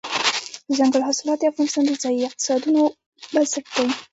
دځنګل 0.67 1.01
حاصلات 1.07 1.37
د 1.39 1.43
افغانستان 1.51 1.83
د 1.87 1.91
ځایي 2.03 2.21
اقتصادونو 2.27 2.81
بنسټ 3.33 3.65
دی. 3.73 3.87